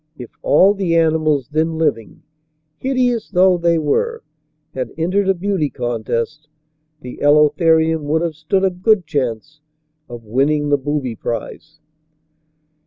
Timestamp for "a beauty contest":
5.29-6.47